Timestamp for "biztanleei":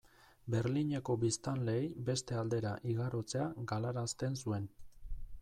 1.23-1.83